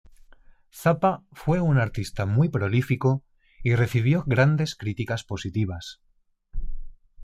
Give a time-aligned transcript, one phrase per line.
[0.73, 3.23] Zappa fue un artista muy prolífico
[3.61, 6.01] y recibió grandes críticas positivas.